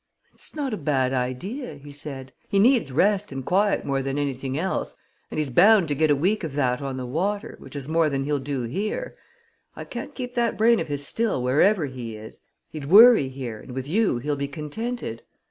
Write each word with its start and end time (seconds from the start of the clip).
"It's 0.33 0.55
not 0.55 0.73
a 0.73 0.77
bad 0.77 1.13
idea," 1.13 1.75
he 1.75 1.91
said. 1.91 2.33
"He 2.49 2.57
needs 2.57 2.91
rest 2.91 3.31
and 3.31 3.45
quiet 3.45 3.85
more 3.85 4.01
than 4.01 4.17
anything 4.17 4.57
else, 4.57 4.97
and 5.29 5.37
he's 5.37 5.51
bound 5.51 5.87
to 5.89 5.93
get 5.93 6.09
a 6.09 6.15
week 6.15 6.43
of 6.43 6.55
that 6.55 6.81
on 6.81 6.97
the 6.97 7.05
water, 7.05 7.55
which 7.59 7.75
is 7.75 7.87
more 7.87 8.09
than 8.09 8.23
he'll 8.23 8.39
do 8.39 8.63
here. 8.63 9.15
I 9.75 9.83
can't 9.83 10.15
keep 10.15 10.33
that 10.33 10.57
brain 10.57 10.79
of 10.79 10.87
his 10.87 11.05
still, 11.05 11.43
wherever 11.43 11.85
he 11.85 12.15
is. 12.15 12.41
He'd 12.71 12.89
worry 12.89 13.29
here, 13.29 13.59
and 13.59 13.73
with 13.73 13.87
you 13.87 14.17
he'll 14.17 14.35
be 14.35 14.47
contented. 14.47 15.21